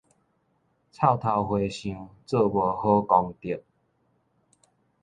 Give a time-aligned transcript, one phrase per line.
[0.03, 0.05] 臭
[1.15, 3.61] 頭和尚，做無好功德